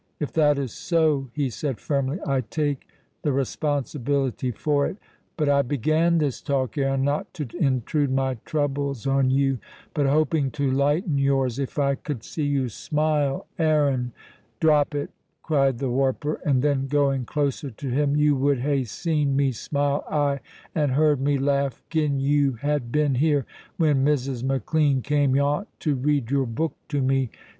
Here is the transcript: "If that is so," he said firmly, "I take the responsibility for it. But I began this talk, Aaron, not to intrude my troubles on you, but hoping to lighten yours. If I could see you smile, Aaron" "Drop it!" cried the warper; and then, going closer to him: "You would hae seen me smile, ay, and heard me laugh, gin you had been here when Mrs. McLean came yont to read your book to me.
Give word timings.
"If 0.19 0.33
that 0.33 0.57
is 0.57 0.73
so," 0.73 1.29
he 1.31 1.51
said 1.51 1.79
firmly, 1.79 2.17
"I 2.25 2.41
take 2.41 2.87
the 3.21 3.31
responsibility 3.31 4.49
for 4.49 4.87
it. 4.87 4.97
But 5.37 5.47
I 5.47 5.61
began 5.61 6.17
this 6.17 6.41
talk, 6.41 6.75
Aaron, 6.75 7.03
not 7.03 7.31
to 7.35 7.47
intrude 7.59 8.09
my 8.11 8.37
troubles 8.43 9.05
on 9.05 9.29
you, 9.29 9.59
but 9.93 10.07
hoping 10.07 10.49
to 10.53 10.71
lighten 10.71 11.19
yours. 11.19 11.59
If 11.59 11.77
I 11.77 11.93
could 11.93 12.23
see 12.23 12.45
you 12.45 12.67
smile, 12.67 13.45
Aaron" 13.59 14.11
"Drop 14.59 14.95
it!" 14.95 15.11
cried 15.43 15.77
the 15.77 15.91
warper; 15.91 16.41
and 16.43 16.63
then, 16.63 16.87
going 16.87 17.25
closer 17.25 17.69
to 17.69 17.89
him: 17.89 18.15
"You 18.15 18.35
would 18.37 18.61
hae 18.61 18.85
seen 18.85 19.35
me 19.35 19.51
smile, 19.51 20.03
ay, 20.09 20.39
and 20.73 20.93
heard 20.93 21.21
me 21.21 21.37
laugh, 21.37 21.83
gin 21.91 22.19
you 22.19 22.53
had 22.53 22.91
been 22.91 23.13
here 23.13 23.45
when 23.77 24.03
Mrs. 24.03 24.41
McLean 24.41 25.03
came 25.03 25.35
yont 25.35 25.67
to 25.81 25.93
read 25.93 26.31
your 26.31 26.47
book 26.47 26.73
to 26.87 27.03
me. 27.03 27.29